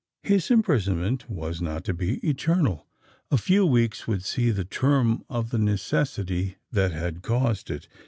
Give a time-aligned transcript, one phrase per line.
[0.23, 2.87] His imprisonment was not to be eternal:
[3.29, 7.87] a few weeks would see the term of the necessity that had caused it.